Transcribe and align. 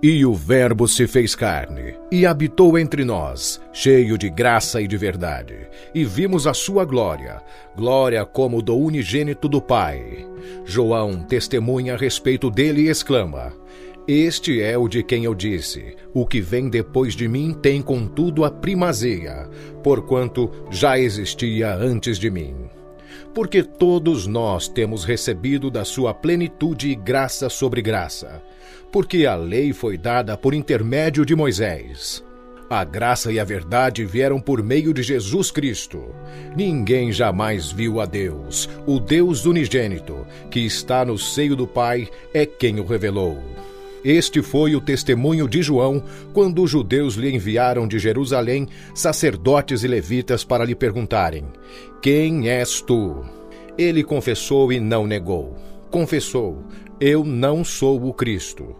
E 0.00 0.24
o 0.24 0.32
Verbo 0.32 0.86
se 0.86 1.08
fez 1.08 1.34
carne 1.34 1.96
e 2.12 2.24
habitou 2.24 2.78
entre 2.78 3.04
nós, 3.04 3.60
cheio 3.72 4.16
de 4.16 4.30
graça 4.30 4.80
e 4.80 4.86
de 4.86 4.96
verdade. 4.96 5.56
E 5.92 6.04
vimos 6.04 6.46
a 6.46 6.54
sua 6.54 6.84
glória, 6.84 7.42
glória 7.76 8.24
como 8.24 8.62
do 8.62 8.76
unigênito 8.76 9.48
do 9.48 9.60
Pai. 9.60 10.24
João 10.64 11.24
testemunha 11.24 11.94
a 11.94 11.96
respeito 11.96 12.48
dele 12.48 12.82
e 12.82 12.88
exclama: 12.88 13.52
Este 14.06 14.62
é 14.62 14.78
o 14.78 14.86
de 14.86 15.02
quem 15.02 15.24
eu 15.24 15.34
disse: 15.34 15.96
O 16.14 16.24
que 16.24 16.40
vem 16.40 16.70
depois 16.70 17.16
de 17.16 17.26
mim 17.26 17.52
tem 17.52 17.82
contudo 17.82 18.44
a 18.44 18.52
primazia, 18.52 19.50
porquanto 19.82 20.48
já 20.70 20.96
existia 20.96 21.74
antes 21.74 22.18
de 22.18 22.30
mim 22.30 22.54
porque 23.34 23.62
todos 23.62 24.26
nós 24.26 24.68
temos 24.68 25.04
recebido 25.04 25.70
da 25.70 25.84
sua 25.84 26.12
plenitude 26.12 26.94
graça 26.94 27.48
sobre 27.48 27.80
graça 27.80 28.42
porque 28.90 29.26
a 29.26 29.36
lei 29.36 29.72
foi 29.72 29.98
dada 29.98 30.36
por 30.36 30.54
intermédio 30.54 31.24
de 31.24 31.34
Moisés. 31.34 32.24
A 32.70 32.84
graça 32.84 33.32
e 33.32 33.40
a 33.40 33.44
verdade 33.44 34.04
vieram 34.04 34.40
por 34.40 34.62
meio 34.62 34.92
de 34.92 35.02
Jesus 35.02 35.50
Cristo. 35.50 36.04
Ninguém 36.54 37.10
jamais 37.10 37.72
viu 37.72 37.98
a 37.98 38.04
Deus. 38.04 38.68
O 38.86 39.00
Deus 39.00 39.46
unigênito, 39.46 40.26
que 40.50 40.60
está 40.60 41.04
no 41.04 41.16
seio 41.16 41.56
do 41.56 41.66
Pai, 41.66 42.08
é 42.34 42.44
quem 42.44 42.78
o 42.78 42.84
revelou. 42.84 43.42
Este 44.04 44.42
foi 44.42 44.74
o 44.76 44.80
testemunho 44.80 45.48
de 45.48 45.62
João 45.62 46.02
quando 46.32 46.62
os 46.62 46.70
judeus 46.70 47.14
lhe 47.14 47.34
enviaram 47.34 47.86
de 47.86 47.98
Jerusalém 47.98 48.68
sacerdotes 48.94 49.82
e 49.82 49.88
levitas 49.88 50.44
para 50.44 50.64
lhe 50.64 50.74
perguntarem: 50.74 51.44
Quem 52.00 52.48
és 52.48 52.80
tu? 52.80 53.24
Ele 53.76 54.02
confessou 54.02 54.72
e 54.72 54.80
não 54.80 55.06
negou. 55.06 55.56
Confessou: 55.90 56.64
eu 57.00 57.24
não 57.24 57.64
sou 57.64 58.08
o 58.08 58.12
Cristo. 58.12 58.74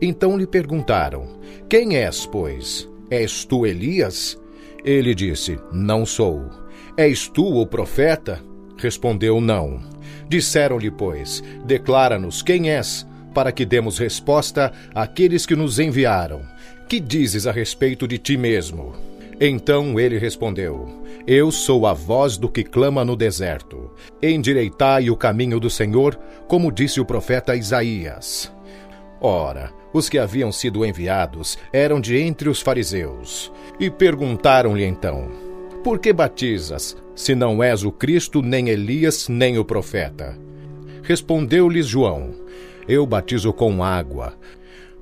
Então 0.00 0.38
lhe 0.38 0.46
perguntaram: 0.46 1.40
Quem 1.68 1.96
és, 1.96 2.24
pois? 2.24 2.88
És 3.10 3.44
tu 3.44 3.66
Elias? 3.66 4.38
Ele 4.84 5.12
disse: 5.12 5.58
Não 5.72 6.06
sou. 6.06 6.48
És 6.96 7.26
tu 7.28 7.60
o 7.60 7.66
profeta? 7.66 8.40
Respondeu: 8.76 9.40
Não. 9.40 9.80
Disseram-lhe, 10.28 10.88
pois: 10.88 11.42
Declara-nos 11.66 12.42
quem 12.42 12.70
és, 12.70 13.04
para 13.34 13.52
que 13.52 13.66
demos 13.66 13.98
resposta 13.98 14.72
àqueles 14.94 15.44
que 15.44 15.56
nos 15.56 15.78
enviaram. 15.78 16.42
Que 16.88 17.00
dizes 17.00 17.46
a 17.46 17.52
respeito 17.52 18.06
de 18.06 18.16
ti 18.16 18.36
mesmo? 18.36 18.94
Então 19.40 19.98
ele 19.98 20.16
respondeu: 20.16 21.02
Eu 21.26 21.50
sou 21.50 21.86
a 21.86 21.92
voz 21.92 22.38
do 22.38 22.48
que 22.48 22.62
clama 22.62 23.04
no 23.04 23.16
deserto. 23.16 23.90
Endireitai 24.22 25.10
o 25.10 25.16
caminho 25.16 25.58
do 25.58 25.68
Senhor, 25.68 26.18
como 26.46 26.70
disse 26.70 27.00
o 27.00 27.04
profeta 27.04 27.56
Isaías. 27.56 28.52
Ora, 29.20 29.72
os 29.92 30.08
que 30.08 30.18
haviam 30.18 30.52
sido 30.52 30.84
enviados 30.84 31.58
eram 31.72 32.00
de 32.00 32.16
entre 32.16 32.48
os 32.48 32.60
fariseus. 32.60 33.50
E 33.80 33.90
perguntaram-lhe 33.90 34.84
então: 34.84 35.28
Por 35.82 35.98
que 35.98 36.12
batizas, 36.12 36.96
se 37.14 37.34
não 37.34 37.62
és 37.62 37.84
o 37.84 37.90
Cristo, 37.90 38.40
nem 38.40 38.68
Elias, 38.68 39.28
nem 39.28 39.58
o 39.58 39.64
profeta? 39.64 40.36
Respondeu-lhes 41.02 41.86
João: 41.86 42.34
Eu 42.88 43.06
batizo 43.06 43.52
com 43.52 43.82
água. 43.82 44.34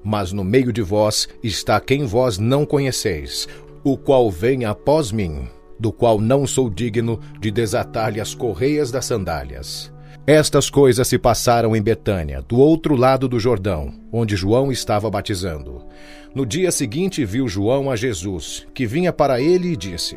Mas 0.04 0.32
no 0.32 0.42
meio 0.42 0.72
de 0.72 0.82
vós 0.82 1.28
está 1.42 1.80
quem 1.80 2.04
vós 2.04 2.38
não 2.38 2.66
conheceis, 2.66 3.48
o 3.84 3.96
qual 3.96 4.30
vem 4.30 4.64
após 4.64 5.12
mim, 5.12 5.48
do 5.78 5.92
qual 5.92 6.20
não 6.20 6.46
sou 6.46 6.70
digno 6.70 7.20
de 7.40 7.50
desatar-lhe 7.50 8.20
as 8.20 8.34
correias 8.34 8.90
das 8.90 9.04
sandálias. 9.04 9.92
Estas 10.24 10.70
coisas 10.70 11.08
se 11.08 11.18
passaram 11.18 11.74
em 11.74 11.82
Betânia, 11.82 12.40
do 12.42 12.56
outro 12.56 12.94
lado 12.94 13.28
do 13.28 13.40
Jordão, 13.40 13.92
onde 14.12 14.36
João 14.36 14.70
estava 14.70 15.10
batizando. 15.10 15.84
No 16.32 16.46
dia 16.46 16.70
seguinte 16.70 17.24
viu 17.24 17.48
João 17.48 17.90
a 17.90 17.96
Jesus, 17.96 18.64
que 18.72 18.86
vinha 18.86 19.12
para 19.12 19.40
ele 19.40 19.72
e 19.72 19.76
disse: 19.76 20.16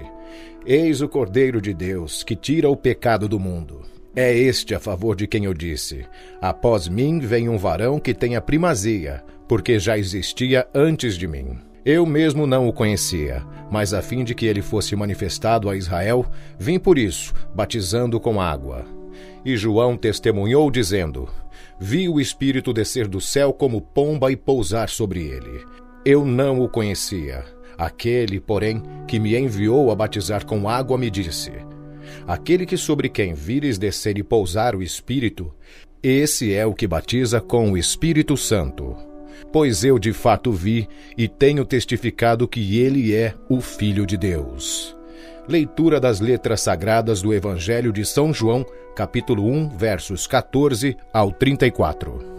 Eis 0.63 1.01
o 1.01 1.09
Cordeiro 1.09 1.59
de 1.59 1.73
Deus, 1.73 2.23
que 2.23 2.35
tira 2.35 2.69
o 2.69 2.77
pecado 2.77 3.27
do 3.27 3.39
mundo. 3.39 3.81
É 4.15 4.33
este 4.33 4.73
a 4.73 4.79
favor 4.79 5.13
de 5.13 5.27
quem 5.27 5.43
eu 5.43 5.53
disse: 5.53 6.05
Após 6.41 6.87
mim 6.87 7.19
vem 7.19 7.49
um 7.49 7.57
varão 7.57 7.99
que 7.99 8.13
tem 8.13 8.37
a 8.37 8.41
primazia, 8.41 9.21
porque 9.45 9.77
já 9.77 9.97
existia 9.97 10.65
antes 10.73 11.17
de 11.17 11.27
mim. 11.27 11.57
Eu 11.83 12.05
mesmo 12.05 12.47
não 12.47 12.67
o 12.67 12.73
conhecia, 12.73 13.43
mas 13.69 13.93
a 13.93 14.01
fim 14.01 14.23
de 14.23 14.33
que 14.33 14.45
ele 14.45 14.61
fosse 14.61 14.95
manifestado 14.95 15.69
a 15.69 15.75
Israel, 15.75 16.25
vim 16.57 16.79
por 16.79 16.97
isso, 16.97 17.33
batizando 17.53 18.19
com 18.19 18.39
água. 18.39 18.85
E 19.43 19.57
João 19.57 19.97
testemunhou, 19.97 20.71
dizendo: 20.71 21.27
Vi 21.77 22.07
o 22.07 22.19
Espírito 22.19 22.71
descer 22.71 23.09
do 23.09 23.19
céu 23.19 23.51
como 23.51 23.81
pomba 23.81 24.31
e 24.31 24.37
pousar 24.37 24.87
sobre 24.87 25.27
ele. 25.27 25.61
Eu 26.05 26.23
não 26.23 26.61
o 26.61 26.69
conhecia. 26.69 27.43
Aquele, 27.77 28.39
porém, 28.39 28.81
que 29.05 29.19
me 29.19 29.37
enviou 29.37 29.91
a 29.91 29.95
batizar 29.95 30.45
com 30.45 30.69
água, 30.69 30.97
me 30.97 31.11
disse: 31.11 31.51
Aquele 32.27 32.65
que 32.65 32.77
sobre 32.77 33.09
quem 33.09 33.33
vires 33.33 33.77
descer 33.77 34.17
e 34.17 34.23
pousar 34.23 34.75
o 34.75 34.83
Espírito, 34.83 35.53
esse 36.01 36.53
é 36.53 36.65
o 36.65 36.73
que 36.73 36.87
batiza 36.87 37.41
com 37.41 37.71
o 37.71 37.77
Espírito 37.77 38.35
Santo 38.37 38.95
pois 39.55 39.85
eu 39.85 39.97
de 39.97 40.11
fato 40.11 40.51
vi 40.51 40.85
e 41.17 41.29
tenho 41.29 41.63
testificado 41.63 42.45
que 42.45 42.77
ele 42.77 43.15
é 43.15 43.33
o 43.49 43.61
Filho 43.61 44.05
de 44.05 44.17
Deus. 44.17 44.95
Leitura 45.47 45.97
das 45.97 46.19
letras 46.19 46.59
sagradas 46.59 47.21
do 47.21 47.33
Evangelho 47.33 47.93
de 47.93 48.03
São 48.03 48.33
João, 48.33 48.65
capítulo 48.97 49.47
1, 49.49 49.77
versos 49.77 50.27
14 50.27 50.97
ao 51.13 51.31
34. 51.31 52.34